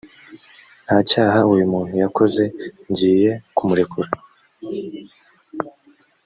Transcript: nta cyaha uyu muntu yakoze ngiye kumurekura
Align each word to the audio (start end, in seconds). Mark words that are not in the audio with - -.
nta 0.85 0.97
cyaha 1.09 1.39
uyu 1.53 1.65
muntu 1.73 1.93
yakoze 2.03 2.43
ngiye 2.89 3.31
kumurekura 3.55 4.09